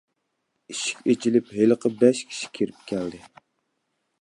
[0.73, 3.21] ئىشىك ئېچىلىپ ھېلىقى بەش كىشى كىرىپ كەلدى.